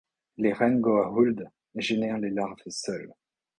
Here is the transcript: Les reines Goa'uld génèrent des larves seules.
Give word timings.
Les 0.37 0.51
reines 0.51 0.81
Goa'uld 0.81 1.45
génèrent 1.75 2.19
des 2.19 2.31
larves 2.31 2.57
seules. 2.69 3.13